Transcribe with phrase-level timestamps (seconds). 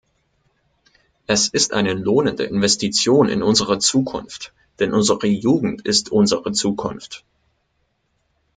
[1.27, 7.23] Es ist eine lohnende Investition in unsere Zukunft, denn unsere Jugend ist unsere Zukunft!